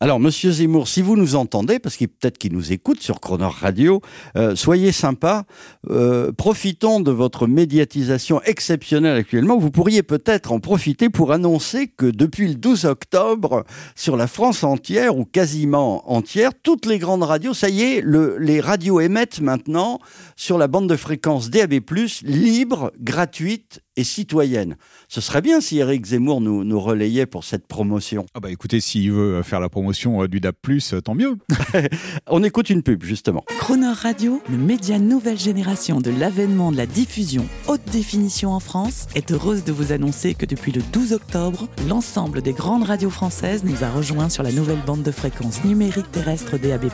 Alors, 0.00 0.20
Monsieur 0.20 0.52
Zemmour, 0.52 0.86
si 0.86 1.02
vous 1.02 1.16
nous 1.16 1.34
entendez, 1.34 1.80
parce 1.80 1.96
qu'il 1.96 2.06
peut-être 2.06 2.38
qu'il 2.38 2.52
nous 2.52 2.70
écoute 2.70 3.02
sur 3.02 3.18
Croner 3.18 3.48
Radio, 3.50 4.00
euh, 4.36 4.54
soyez 4.54 4.92
sympa. 4.92 5.44
Euh, 5.90 6.30
profitons 6.30 7.00
de 7.00 7.10
votre 7.10 7.48
médiatisation 7.48 8.40
exceptionnelle 8.42 9.16
actuellement. 9.16 9.58
Vous 9.58 9.72
pourriez 9.72 10.04
peut-être 10.04 10.52
en 10.52 10.60
profiter 10.60 11.10
pour 11.10 11.32
annoncer 11.32 11.88
que 11.88 12.06
depuis 12.06 12.46
le 12.46 12.54
12 12.54 12.84
octobre, 12.84 13.64
sur 13.96 14.16
la 14.16 14.28
France 14.28 14.62
entière 14.62 15.18
ou 15.18 15.24
quasiment 15.24 16.08
entière, 16.08 16.52
toutes 16.62 16.86
les 16.86 17.00
grandes 17.00 17.24
radios, 17.24 17.52
ça 17.52 17.68
y 17.68 17.82
est, 17.82 18.00
le, 18.00 18.38
les 18.38 18.60
radios 18.60 19.00
émettent 19.00 19.40
maintenant 19.40 19.98
sur 20.36 20.58
la 20.58 20.68
bande 20.68 20.88
de 20.88 20.94
fréquence 20.94 21.50
DAB+, 21.50 21.80
libre, 22.22 22.92
gratuite 23.00 23.80
et 23.96 24.04
citoyenne. 24.04 24.76
Ce 25.10 25.22
serait 25.22 25.40
bien 25.40 25.62
si 25.62 25.78
Eric 25.78 26.04
Zemmour 26.04 26.42
nous, 26.42 26.64
nous 26.64 26.78
relayait 26.78 27.24
pour 27.24 27.42
cette 27.42 27.66
promotion. 27.66 28.26
Ah 28.34 28.40
bah 28.40 28.50
écoutez, 28.50 28.78
s'il 28.78 29.10
veut 29.10 29.42
faire 29.42 29.58
la 29.58 29.70
promotion 29.70 30.22
euh, 30.22 30.28
du 30.28 30.38
DAP+, 30.38 30.56
euh, 30.92 31.00
tant 31.00 31.14
mieux. 31.14 31.38
On 32.26 32.42
écoute 32.42 32.68
une 32.68 32.82
pub, 32.82 33.02
justement. 33.02 33.42
Croner 33.58 33.92
Radio, 33.94 34.42
le 34.50 34.58
média 34.58 34.98
nouvelle 34.98 35.38
génération 35.38 36.02
de 36.02 36.10
l'avènement 36.10 36.72
de 36.72 36.76
la 36.76 36.84
diffusion 36.84 37.46
haute 37.68 37.80
définition 37.90 38.50
en 38.50 38.60
France, 38.60 39.06
est 39.14 39.32
heureuse 39.32 39.64
de 39.64 39.72
vous 39.72 39.92
annoncer 39.92 40.34
que 40.34 40.44
depuis 40.44 40.72
le 40.72 40.82
12 40.92 41.14
octobre, 41.14 41.68
l'ensemble 41.88 42.42
des 42.42 42.52
grandes 42.52 42.82
radios 42.82 43.08
françaises 43.08 43.64
nous 43.64 43.84
a 43.84 43.88
rejoints 43.88 44.28
sur 44.28 44.42
la 44.42 44.52
nouvelle 44.52 44.82
bande 44.84 45.02
de 45.02 45.10
fréquence 45.10 45.64
numérique 45.64 46.12
terrestre 46.12 46.58
DAB+. 46.58 46.90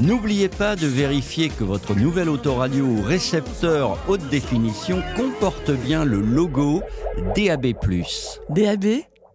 N'oubliez 0.00 0.48
pas 0.48 0.76
de 0.76 0.86
vérifier 0.86 1.48
que 1.48 1.64
votre 1.64 1.96
nouvelle 1.96 2.28
autoradio 2.28 2.84
ou 2.84 3.02
récepteur 3.02 3.98
haute 4.06 4.28
définition 4.30 5.02
comporte 5.16 5.72
bien 5.72 6.04
le 6.04 6.20
logo 6.20 6.80
DAB+. 7.48 7.74
DAB 8.50 8.86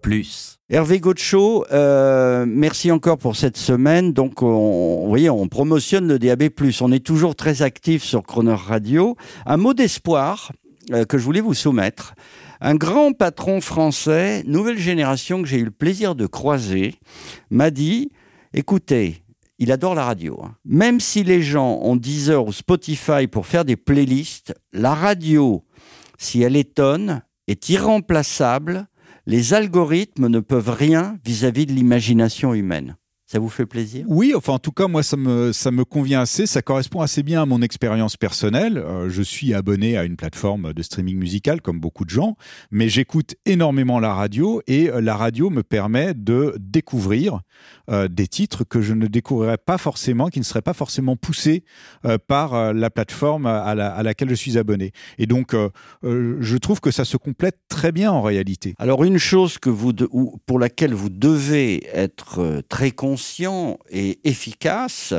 Plus. 0.03 0.59
Hervé 0.69 0.99
Gaucho, 0.99 1.65
euh, 1.71 2.45
merci 2.47 2.91
encore 2.91 3.17
pour 3.17 3.35
cette 3.35 3.57
semaine. 3.57 4.13
Donc, 4.13 4.43
on, 4.43 5.01
vous 5.01 5.09
voyez, 5.09 5.31
on 5.31 5.47
promotionne 5.47 6.07
le 6.07 6.19
DAB+. 6.19 6.49
On 6.81 6.91
est 6.91 7.03
toujours 7.03 7.35
très 7.35 7.63
actif 7.63 8.03
sur 8.03 8.21
Croner 8.21 8.53
Radio. 8.53 9.15
Un 9.47 9.57
mot 9.57 9.73
d'espoir 9.73 10.51
euh, 10.91 11.05
que 11.05 11.17
je 11.17 11.23
voulais 11.23 11.41
vous 11.41 11.55
soumettre. 11.55 12.13
Un 12.61 12.75
grand 12.75 13.11
patron 13.13 13.59
français, 13.59 14.43
nouvelle 14.45 14.77
génération 14.77 15.41
que 15.41 15.47
j'ai 15.47 15.57
eu 15.57 15.65
le 15.65 15.71
plaisir 15.71 16.13
de 16.13 16.27
croiser, 16.27 16.95
m'a 17.49 17.71
dit, 17.71 18.11
écoutez, 18.53 19.23
il 19.57 19.71
adore 19.71 19.95
la 19.95 20.03
radio. 20.03 20.39
hein. 20.43 20.53
Même 20.63 20.99
si 20.99 21.23
les 21.23 21.41
gens 21.41 21.79
ont 21.81 21.95
Deezer 21.95 22.45
ou 22.45 22.53
Spotify 22.53 23.25
pour 23.25 23.47
faire 23.47 23.65
des 23.65 23.77
playlists, 23.77 24.53
la 24.73 24.93
radio, 24.93 25.63
si 26.19 26.43
elle 26.43 26.55
étonne, 26.55 27.23
est 27.47 27.69
irremplaçable. 27.69 28.87
Les 29.25 29.53
algorithmes 29.53 30.27
ne 30.27 30.39
peuvent 30.39 30.69
rien 30.69 31.17
vis-à-vis 31.23 31.65
de 31.65 31.73
l'imagination 31.73 32.53
humaine. 32.53 32.97
Ça 33.27 33.39
vous 33.39 33.49
fait 33.49 33.65
plaisir? 33.65 34.05
Oui, 34.07 34.33
enfin 34.35 34.53
en 34.53 34.59
tout 34.59 34.71
cas 34.71 34.87
moi 34.87 35.01
ça 35.01 35.17
me 35.17 35.51
ça 35.51 35.71
me 35.71 35.83
convient 35.83 36.21
assez, 36.21 36.45
ça 36.45 36.61
correspond 36.61 37.01
assez 37.01 37.23
bien 37.23 37.41
à 37.41 37.45
mon 37.47 37.63
expérience 37.63 38.17
personnelle. 38.17 38.77
Euh, 38.77 39.09
je 39.09 39.23
suis 39.23 39.55
abonné 39.55 39.97
à 39.97 40.03
une 40.03 40.15
plateforme 40.15 40.73
de 40.73 40.83
streaming 40.83 41.17
musical 41.17 41.59
comme 41.59 41.79
beaucoup 41.79 42.05
de 42.05 42.11
gens, 42.11 42.37
mais 42.69 42.87
j'écoute 42.87 43.33
énormément 43.47 43.99
la 43.99 44.13
radio 44.13 44.61
et 44.67 44.91
euh, 44.91 45.01
la 45.01 45.15
radio 45.15 45.49
me 45.49 45.63
permet 45.63 46.13
de 46.13 46.55
découvrir 46.59 47.39
euh, 47.89 48.07
des 48.07 48.27
titres 48.27 48.63
que 48.63 48.79
je 48.81 48.93
ne 48.93 49.07
découvrirais 49.07 49.57
pas 49.57 49.79
forcément, 49.79 50.27
qui 50.27 50.37
ne 50.37 50.43
seraient 50.45 50.61
pas 50.61 50.73
forcément 50.73 51.15
poussés 51.15 51.63
euh, 52.05 52.19
par 52.27 52.53
euh, 52.53 52.73
la 52.73 52.91
plateforme 52.91 53.47
à, 53.47 53.73
la- 53.73 53.91
à 53.91 54.03
laquelle 54.03 54.29
je 54.29 54.35
suis 54.35 54.59
abonné. 54.59 54.91
Et 55.17 55.25
donc 55.25 55.55
euh, 55.55 55.69
euh, 56.03 56.37
je 56.41 56.57
trouve 56.57 56.79
que 56.79 56.91
ça 56.91 57.05
se 57.05 57.17
complète 57.17 57.57
très 57.69 57.91
bien 57.91 58.11
en 58.11 58.21
réalité. 58.21 58.75
Alors 58.77 59.03
une 59.03 59.17
chose 59.17 59.57
que 59.57 59.71
vous 59.71 59.93
de- 59.93 60.07
ou 60.11 60.37
pour 60.45 60.59
laquelle 60.59 60.93
vous 60.93 61.09
devez 61.09 61.87
être 61.91 62.61
très 62.69 62.91
conscient 63.15 63.79
et 63.89 64.19
efficace, 64.25 65.13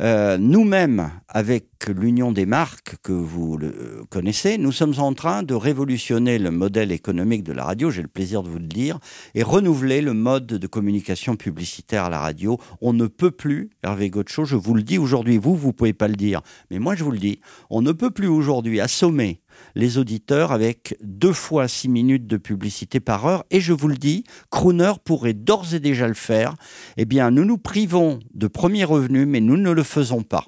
euh, 0.00 0.36
nous-mêmes 0.36 1.10
avec 1.28 1.64
l'Union 1.88 2.30
des 2.30 2.44
marques 2.44 2.96
que 3.02 3.12
vous 3.12 3.56
euh, 3.62 4.04
connaissez, 4.10 4.58
nous 4.58 4.70
sommes 4.70 4.98
en 4.98 5.14
train 5.14 5.42
de 5.42 5.54
révolutionner 5.54 6.38
le 6.38 6.50
modèle 6.50 6.92
économique 6.92 7.44
de 7.44 7.54
la 7.54 7.64
radio, 7.64 7.90
j'ai 7.90 8.02
le 8.02 8.08
plaisir 8.08 8.42
de 8.42 8.50
vous 8.50 8.58
le 8.58 8.66
dire, 8.66 8.98
et 9.34 9.42
renouveler 9.42 10.02
le 10.02 10.12
mode 10.12 10.44
de 10.44 10.66
communication 10.66 11.36
publicitaire 11.36 12.04
à 12.04 12.10
la 12.10 12.18
radio. 12.18 12.58
On 12.82 12.92
ne 12.92 13.06
peut 13.06 13.30
plus, 13.30 13.70
Hervé 13.82 14.10
Gaucho, 14.10 14.44
je 14.44 14.56
vous 14.56 14.74
le 14.74 14.82
dis 14.82 14.98
aujourd'hui, 14.98 15.38
vous, 15.38 15.56
vous 15.56 15.72
pouvez 15.72 15.94
pas 15.94 16.08
le 16.08 16.16
dire, 16.16 16.42
mais 16.70 16.78
moi 16.78 16.96
je 16.96 17.02
vous 17.02 17.12
le 17.12 17.18
dis, 17.18 17.40
on 17.70 17.80
ne 17.80 17.92
peut 17.92 18.10
plus 18.10 18.28
aujourd'hui 18.28 18.78
assommer 18.78 19.40
les 19.74 19.98
auditeurs 19.98 20.52
avec 20.52 20.96
deux 21.02 21.32
fois 21.32 21.68
six 21.68 21.88
minutes 21.88 22.26
de 22.26 22.36
publicité 22.36 23.00
par 23.00 23.26
heure. 23.26 23.44
Et 23.50 23.60
je 23.60 23.72
vous 23.72 23.88
le 23.88 23.96
dis, 23.96 24.24
Crooner 24.50 24.92
pourrait 25.04 25.34
d'ores 25.34 25.74
et 25.74 25.80
déjà 25.80 26.08
le 26.08 26.14
faire. 26.14 26.54
Eh 26.96 27.04
bien, 27.04 27.30
nous 27.30 27.44
nous 27.44 27.58
privons 27.58 28.18
de 28.34 28.46
premiers 28.46 28.84
revenus, 28.84 29.26
mais 29.26 29.40
nous 29.40 29.56
ne 29.56 29.70
le 29.70 29.82
faisons 29.82 30.22
pas. 30.22 30.46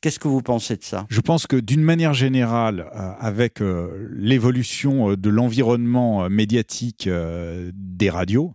Qu'est-ce 0.00 0.18
que 0.18 0.28
vous 0.28 0.40
pensez 0.40 0.76
de 0.76 0.82
ça? 0.82 1.06
Je 1.10 1.20
pense 1.20 1.46
que 1.46 1.56
d'une 1.56 1.82
manière 1.82 2.14
générale, 2.14 2.90
euh, 2.94 3.12
avec 3.18 3.60
euh, 3.60 4.08
l'évolution 4.16 5.10
euh, 5.10 5.16
de 5.16 5.28
l'environnement 5.28 6.30
médiatique 6.30 7.08
des 7.08 8.10
radios, 8.10 8.54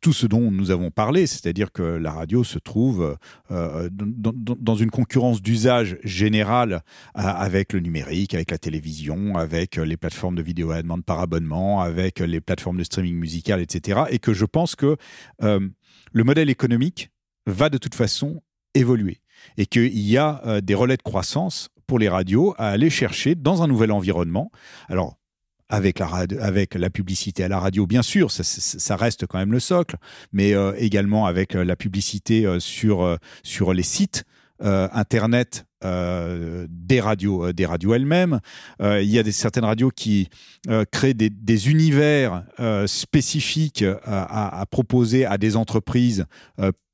tout 0.00 0.12
ce 0.12 0.26
dont 0.26 0.50
nous 0.50 0.70
avons 0.70 0.90
parlé, 0.90 1.26
c'est-à-dire 1.26 1.72
que 1.72 1.82
la 1.82 2.12
radio 2.12 2.44
se 2.44 2.58
trouve 2.58 3.16
dans, 3.50 4.74
une 4.74 4.90
concurrence 4.90 5.40
d'usage 5.40 5.96
général 6.02 6.72
euh, 6.72 6.80
avec 7.14 7.72
le 7.72 7.80
numérique, 7.80 8.34
avec 8.34 8.50
la 8.50 8.58
télévision, 8.58 9.36
avec 9.36 9.76
les 9.76 9.96
plateformes 9.96 10.34
de 10.34 10.42
vidéo 10.42 10.70
à 10.72 10.82
demande 10.82 11.04
par 11.04 11.20
abonnement, 11.20 11.80
avec 11.80 12.18
les 12.18 12.40
plateformes 12.40 12.78
de 12.78 12.84
streaming 12.84 13.16
musical, 13.16 13.60
etc. 13.60 14.02
Et 14.10 14.18
que 14.18 14.32
je 14.32 14.44
pense 14.44 14.74
que 14.76 14.96
le 15.40 16.24
modèle 16.24 16.50
économique 16.50 17.10
va 17.46 17.68
de 17.68 17.78
toute 17.78 17.94
façon 17.94 18.42
évoluer 18.74 19.21
et 19.56 19.66
qu'il 19.66 19.98
y 19.98 20.16
a 20.16 20.40
euh, 20.46 20.60
des 20.60 20.74
relais 20.74 20.96
de 20.96 21.02
croissance 21.02 21.68
pour 21.86 21.98
les 21.98 22.08
radios 22.08 22.54
à 22.58 22.68
aller 22.68 22.90
chercher 22.90 23.34
dans 23.34 23.62
un 23.62 23.66
nouvel 23.66 23.92
environnement. 23.92 24.50
Alors, 24.88 25.16
avec 25.68 26.00
la, 26.00 26.90
publicité 26.90 27.44
à 27.44 27.48
la 27.48 27.58
radio, 27.58 27.86
bien 27.86 28.02
sûr, 28.02 28.30
ça, 28.30 28.96
reste 28.96 29.26
quand 29.26 29.38
même 29.38 29.52
le 29.52 29.60
socle, 29.60 29.96
mais 30.30 30.52
euh, 30.52 30.74
également 30.76 31.24
avec 31.24 31.56
euh, 31.56 31.64
la 31.64 31.76
publicité 31.76 32.46
sur, 32.60 33.18
sur 33.42 33.72
les 33.72 33.82
sites 33.82 34.24
Internet 34.60 35.64
des 35.82 37.00
radios, 37.00 37.50
radios 37.64 37.94
elles-mêmes. 37.94 38.38
Il 38.80 39.10
y 39.10 39.18
a 39.18 39.24
des, 39.24 39.32
certaines 39.32 39.64
radios 39.64 39.90
qui 39.90 40.28
créent 40.92 41.14
des, 41.14 41.68
univers 41.68 42.44
spécifiques 42.86 43.84
à, 44.04 44.64
proposer 44.70 45.26
à 45.26 45.36
des 45.36 45.56
entreprises 45.56 46.26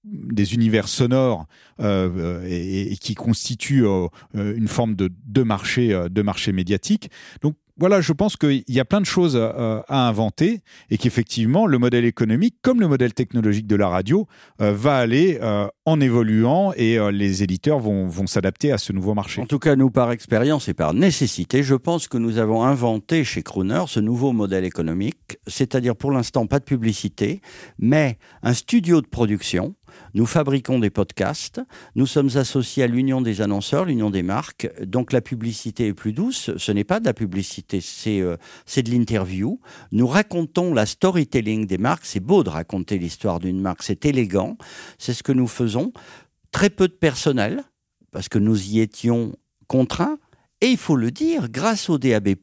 des 0.05 0.55
univers 0.55 0.88
sonores 0.88 1.47
euh, 1.81 2.09
euh, 2.17 2.47
et, 2.49 2.97
qui 2.97 3.14
constituent 3.14 3.87
euh, 3.87 4.09
une 4.35 4.69
forme 4.69 4.95
de, 4.95 5.43
marché 5.43 6.07
de 6.11 6.23
marché 6.23 6.52
médiatique. 6.52 7.11
Donc 7.43 7.55
voilà, 7.81 8.00
je 8.00 8.12
pense 8.12 8.37
qu'il 8.37 8.64
y 8.67 8.81
a 8.81 8.85
plein 8.85 9.00
de 9.00 9.07
choses 9.07 9.37
à 9.37 10.09
inventer 10.09 10.62
et 10.90 10.99
qu'effectivement 10.99 11.64
le 11.64 11.78
modèle 11.78 12.05
économique, 12.05 12.57
comme 12.61 12.81
le 12.81 12.88
modèle 12.88 13.14
technologique 13.14 13.69
de 13.69 13.76
la 13.76 13.88
radio, 13.88 14.26
va 14.59 14.97
aller 14.97 15.38
en 15.87 16.00
évoluant 16.00 16.73
et 16.76 16.99
les 17.12 17.45
éditeurs 17.45 17.78
vont, 17.78 18.09
vont 18.09 18.26
s'adapter 18.26 18.73
à 18.73 18.78
ce 18.78 18.93
nouveau 18.93 19.14
marché. 19.14 19.40
En 19.40 19.47
tout 19.47 19.61
cas, 19.61 19.76
nous, 19.76 19.90
par 19.90 20.11
expérience 20.11 20.69
et 20.69 20.75
par 20.75 20.93
nécessité, 20.93 21.62
je 21.62 21.76
pense 21.76 22.09
que 22.09 22.19
nous 22.19 22.38
avons 22.38 22.64
inventé 22.64 23.23
chez 23.23 23.45
Crooner 23.45 23.85
ce 23.87 24.00
nouveau 24.00 24.33
modèle 24.33 24.64
économique, 24.64 25.38
c'est-à-dire 25.47 25.95
pour 25.95 26.11
l'instant 26.11 26.49
pas 26.49 26.59
de 26.59 26.64
publicité, 26.64 27.40
mais 27.78 28.19
un 28.43 28.55
studio 28.55 29.00
de 29.00 29.07
production. 29.07 29.76
Nous 30.14 30.26
fabriquons 30.26 30.78
des 30.78 30.90
podcasts. 30.90 31.61
Nous 31.95 32.07
sommes 32.07 32.30
associés 32.35 32.83
à 32.83 32.87
l'Union 32.87 33.21
des 33.21 33.40
annonceurs, 33.40 33.85
l'Union 33.85 34.11
des 34.11 34.23
marques. 34.23 34.71
Donc 34.85 35.12
la 35.12 35.21
publicité 35.21 35.88
est 35.88 35.95
plus 35.95 36.12
douce. 36.12 36.50
Ce 36.57 36.73
n'est 36.73 36.85
pas 36.85 37.00
de 37.00 37.07
la 37.07 37.14
publicité, 37.14 37.80
c'est 37.80 38.21
euh, 38.21 38.37
c'est 38.66 38.83
de 38.83 38.90
l'interview. 38.90 39.61
Nous 39.92 40.07
racontons 40.07 40.75
la 40.75 40.87
storytelling 40.87 41.66
des 41.66 41.78
marques. 41.78 42.04
C'est 42.04 42.21
beau 42.21 42.45
de 42.45 42.50
raconter 42.50 42.99
l'histoire 42.99 43.38
d'une 43.38 43.61
marque. 43.61 43.83
C'est 43.83 44.04
élégant. 44.04 44.57
C'est 44.99 45.14
ce 45.14 45.23
que 45.23 45.33
nous 45.33 45.49
faisons. 45.49 45.92
Très 46.50 46.71
peu 46.71 46.88
de 46.88 46.95
personnel 46.95 47.62
parce 48.11 48.28
que 48.28 48.38
nous 48.38 48.71
y 48.71 48.80
étions 48.80 49.37
contraints. 49.66 50.18
Et 50.61 50.66
il 50.68 50.76
faut 50.76 50.97
le 50.97 51.11
dire, 51.11 51.49
grâce 51.50 51.88
au 51.88 51.99
DAB+, 51.99 52.35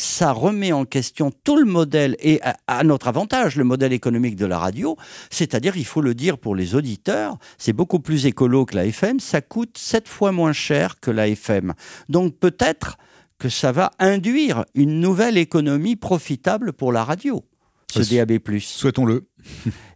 ça 0.00 0.32
remet 0.32 0.72
en 0.72 0.84
question 0.84 1.30
tout 1.44 1.56
le 1.56 1.64
modèle, 1.66 2.16
et 2.20 2.40
à, 2.42 2.56
à 2.66 2.84
notre 2.84 3.08
avantage, 3.08 3.56
le 3.56 3.64
modèle 3.64 3.92
économique 3.92 4.36
de 4.36 4.46
la 4.46 4.58
radio, 4.58 4.96
c'est-à-dire, 5.30 5.76
il 5.76 5.84
faut 5.84 6.00
le 6.00 6.14
dire 6.14 6.38
pour 6.38 6.54
les 6.54 6.74
auditeurs, 6.74 7.36
c'est 7.58 7.72
beaucoup 7.72 8.00
plus 8.00 8.26
écolo 8.26 8.64
que 8.64 8.76
la 8.76 8.86
FM, 8.86 9.20
ça 9.20 9.40
coûte 9.40 9.76
sept 9.76 10.08
fois 10.08 10.32
moins 10.32 10.52
cher 10.52 11.00
que 11.00 11.10
la 11.10 11.28
FM. 11.28 11.74
Donc 12.08 12.36
peut-être 12.38 12.96
que 13.38 13.48
ça 13.48 13.72
va 13.72 13.90
induire 13.98 14.64
une 14.74 15.00
nouvelle 15.00 15.38
économie 15.38 15.96
profitable 15.96 16.72
pour 16.72 16.92
la 16.92 17.04
radio, 17.04 17.44
ce 17.92 18.00
Euh, 18.00 18.24
DAB+. 18.24 18.38
Souhaitons-le. 18.60 19.26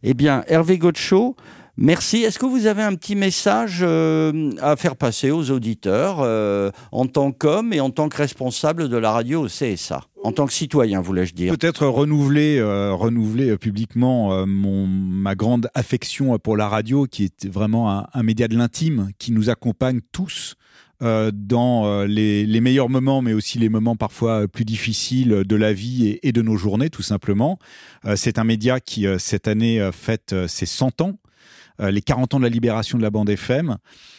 Eh 0.02 0.14
bien, 0.14 0.44
Hervé 0.49 0.78
Gaucho, 0.78 1.37
merci. 1.76 2.19
Est-ce 2.19 2.38
que 2.38 2.47
vous 2.47 2.66
avez 2.66 2.83
un 2.83 2.95
petit 2.95 3.16
message 3.16 3.81
euh, 3.83 4.50
à 4.61 4.76
faire 4.76 4.97
passer 4.97 5.31
aux 5.31 5.50
auditeurs 5.50 6.19
euh, 6.21 6.71
en 6.93 7.07
tant 7.07 7.33
qu'homme 7.33 7.73
et 7.73 7.81
en 7.81 7.90
tant 7.90 8.09
que 8.09 8.16
responsable 8.16 8.88
de 8.88 8.97
la 8.97 9.12
radio 9.12 9.45
au 9.45 9.49
CSA 9.49 10.02
En 10.23 10.33
tant 10.33 10.47
que 10.47 10.52
citoyen, 10.52 11.00
voulais-je 11.00 11.35
dire. 11.35 11.57
Peut-être 11.57 11.87
renouveler, 11.87 12.59
euh, 12.59 12.93
renouveler 12.93 13.57
publiquement 13.57 14.47
ma 14.47 15.35
grande 15.35 15.69
affection 15.75 16.38
pour 16.38 16.57
la 16.57 16.69
radio, 16.69 17.07
qui 17.07 17.25
est 17.25 17.47
vraiment 17.47 18.04
un, 18.12 18.23
média 18.23 18.49
de 18.49 18.57
l'intime, 18.57 19.11
qui 19.19 19.33
nous 19.33 19.50
accompagne 19.50 20.00
tous 20.12 20.54
dans 21.00 22.04
les, 22.04 22.61
meilleurs 22.62 22.88
moments, 22.88 23.21
mais 23.21 23.35
aussi 23.35 23.59
les 23.59 23.69
moments 23.69 23.97
parfois 23.97 24.49
plus 24.49 24.64
difficiles 24.64 25.43
de 25.45 25.57
la 25.57 25.75
vie 25.75 26.19
et, 26.23 26.33
de 26.33 26.40
nos 26.40 26.57
journées, 26.57 26.88
tout 26.88 27.02
simplement. 27.02 27.59
C'est 28.14 28.38
un 28.38 28.45
média 28.45 28.81
qui, 28.81 29.07
cette 29.19 29.49
année, 29.49 29.87
fête 29.93 30.35
ses 30.47 30.66
100 30.66 31.02
ans, 31.02 31.19
les 31.78 32.02
40 32.02 32.35
ans 32.35 32.38
de 32.38 32.45
la 32.45 32.49
libération 32.50 32.99
de 32.99 33.02
la 33.02 33.11
bande 33.11 33.28
FM. 33.28 33.76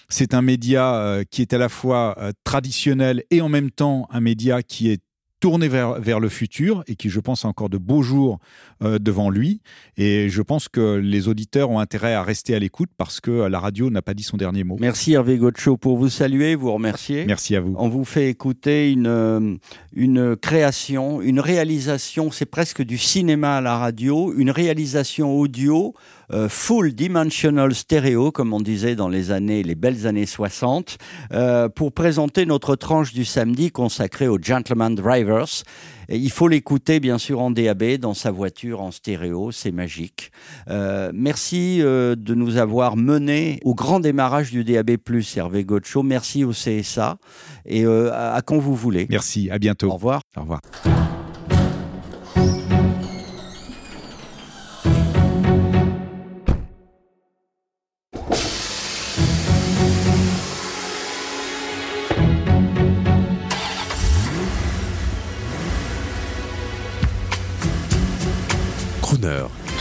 C'est 0.09 0.33
un 0.33 0.41
média 0.41 0.95
euh, 0.95 1.23
qui 1.29 1.41
est 1.41 1.53
à 1.53 1.57
la 1.57 1.69
fois 1.69 2.15
euh, 2.19 2.31
traditionnel 2.43 3.23
et 3.31 3.41
en 3.41 3.49
même 3.49 3.71
temps 3.71 4.07
un 4.11 4.21
média 4.21 4.61
qui 4.61 4.89
est 4.89 5.01
tourné 5.39 5.67
vers, 5.67 5.99
vers 5.99 6.19
le 6.19 6.29
futur 6.29 6.83
et 6.87 6.95
qui, 6.95 7.09
je 7.09 7.19
pense, 7.19 7.45
a 7.45 7.47
encore 7.47 7.69
de 7.69 7.77
beaux 7.77 8.01
jours 8.01 8.39
euh, 8.83 8.97
devant 8.99 9.29
lui. 9.29 9.61
Et 9.97 10.29
je 10.29 10.41
pense 10.41 10.69
que 10.69 10.95
les 10.95 11.27
auditeurs 11.27 11.69
ont 11.69 11.79
intérêt 11.79 12.13
à 12.13 12.23
rester 12.23 12.55
à 12.55 12.59
l'écoute 12.59 12.89
parce 12.97 13.19
que 13.19 13.31
la 13.31 13.59
radio 13.59 13.89
n'a 13.89 14.01
pas 14.01 14.13
dit 14.13 14.23
son 14.23 14.37
dernier 14.37 14.63
mot. 14.63 14.77
Merci 14.79 15.13
Hervé 15.13 15.37
Gotcho 15.37 15.77
pour 15.77 15.97
vous 15.97 16.09
saluer, 16.09 16.55
vous 16.55 16.73
remercier. 16.73 17.25
Merci 17.25 17.55
à 17.55 17.61
vous. 17.61 17.75
On 17.77 17.89
vous 17.89 18.05
fait 18.05 18.29
écouter 18.29 18.91
une, 18.91 19.07
euh, 19.07 19.55
une 19.93 20.35
création, 20.35 21.21
une 21.21 21.39
réalisation, 21.39 22.31
c'est 22.31 22.45
presque 22.45 22.81
du 22.81 22.97
cinéma 22.97 23.57
à 23.57 23.61
la 23.61 23.77
radio, 23.77 24.33
une 24.35 24.49
réalisation 24.51 25.37
audio 25.37 25.93
euh, 26.31 26.49
full 26.49 26.93
dimensional 26.93 27.73
stéréo, 27.73 28.31
comme 28.31 28.53
on 28.53 28.61
disait 28.61 28.95
dans 28.95 29.09
les 29.09 29.31
années, 29.31 29.63
les 29.63 29.75
belles 29.75 30.07
années 30.07 30.25
60, 30.25 30.97
euh, 31.31 31.69
pour 31.69 31.91
présenter 31.91 32.45
notre 32.45 32.75
tranche 32.75 33.13
du 33.13 33.25
samedi 33.25 33.71
consacrée 33.71 34.27
aux 34.27 34.39
Gentleman 34.41 34.95
Drivers. 34.95 35.63
Et 36.09 36.17
il 36.17 36.31
faut 36.31 36.47
l'écouter 36.47 36.99
bien 36.99 37.17
sûr 37.17 37.41
en 37.41 37.51
DAB 37.51 37.97
dans 37.97 38.13
sa 38.13 38.31
voiture 38.31 38.81
en 38.81 38.91
stéréo, 38.91 39.51
c'est 39.51 39.71
magique. 39.71 40.31
Euh, 40.69 41.11
merci 41.13 41.81
euh, 41.81 42.15
de 42.15 42.35
nous 42.35 42.57
avoir 42.57 42.95
menés 42.95 43.59
au 43.63 43.73
grand 43.73 43.99
démarrage 43.99 44.51
du 44.51 44.63
DAB+, 44.63 44.97
Hervé 45.35 45.63
Gotcho. 45.63 46.03
Merci 46.03 46.43
au 46.43 46.51
CSA 46.51 47.17
et 47.65 47.85
euh, 47.85 48.11
à, 48.13 48.35
à 48.35 48.41
quand 48.41 48.57
vous 48.57 48.75
voulez. 48.75 49.07
Merci, 49.09 49.49
à 49.49 49.57
bientôt. 49.57 49.89
Au 49.89 49.95
revoir. 49.95 50.21
Au 50.37 50.41
revoir. 50.41 50.61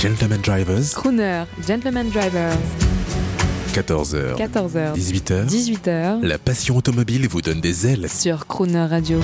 Gentleman 0.05 0.43
Drivers, 0.43 0.93
Crooner, 0.95 1.45
Gentleman 1.67 2.11
Drivers, 2.11 2.59
14h, 3.73 4.37
14h, 4.37 4.93
18h. 4.95 5.47
18h, 5.49 6.21
La 6.23 6.37
passion 6.37 6.77
automobile 6.77 7.27
vous 7.27 7.41
donne 7.41 7.63
des 7.63 7.87
ailes. 7.87 8.11
sur 8.11 8.47
Crooner 8.47 8.85
Radio. 8.85 9.19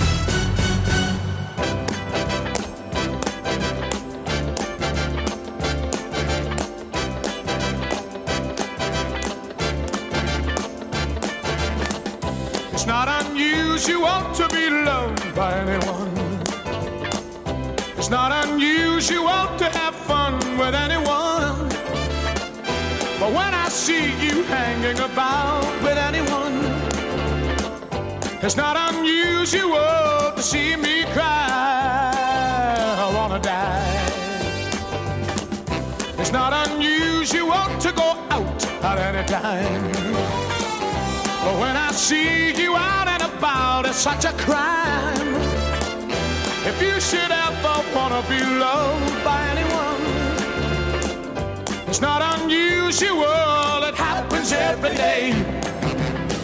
Unusual 29.53 30.33
to 30.37 30.43
see 30.43 30.77
me 30.77 31.05
cry. 31.13 32.13
I 32.99 33.13
wanna 33.15 33.41
die. 33.41 34.11
It's 36.19 36.31
not 36.31 36.53
unusual 36.69 37.65
to 37.81 37.93
go 37.93 38.17
out 38.31 38.65
at 38.85 38.99
any 38.99 39.27
time. 39.27 39.93
But 41.45 41.59
when 41.59 41.77
I 41.77 41.91
see 41.93 42.53
you 42.63 42.77
out 42.77 43.09
and 43.09 43.23
about, 43.23 43.87
it's 43.87 43.99
such 43.99 44.25
a 44.25 44.33
crime. 44.33 45.35
If 46.71 46.81
you 46.81 47.01
should 47.01 47.33
ever 47.47 47.83
wanna 47.95 48.23
be 48.29 48.41
loved 48.65 49.25
by 49.25 49.39
anyone, 49.53 50.03
it's 51.89 52.01
not 52.01 52.21
unusual, 52.39 53.83
it 53.89 53.97
happens 53.97 54.53
every 54.53 54.95
day. 54.95 55.33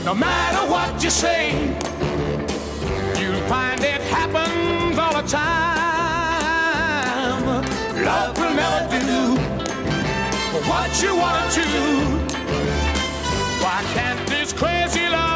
No 0.04 0.14
matter 0.14 0.70
what 0.70 1.02
you 1.04 1.10
say, 1.10 1.76
find 3.48 3.80
it 3.84 4.00
happens 4.02 4.98
all 4.98 5.12
the 5.12 5.22
time. 5.28 6.26
Love 8.04 8.36
will 8.38 8.54
never 8.54 8.88
do 8.90 9.36
what 10.70 11.02
you 11.02 11.14
want 11.16 11.52
to. 11.52 11.62
Why 13.62 13.82
can't 13.94 14.28
this 14.28 14.52
crazy 14.52 15.08
love 15.08 15.35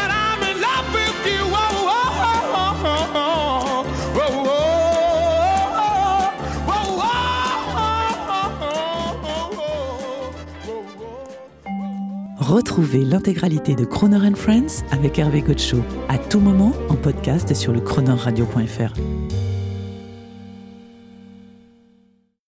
Retrouvez 12.51 13.05
l'intégralité 13.05 13.75
de 13.75 13.85
Croner 13.85 14.35
Friends 14.35 14.83
avec 14.91 15.17
Hervé 15.17 15.41
Gotcho 15.41 15.77
à 16.09 16.17
tout 16.17 16.41
moment 16.41 16.73
en 16.89 16.95
podcast 16.95 17.55
sur 17.55 17.71
le 17.71 17.79
chronoradio.fr. 17.79 19.40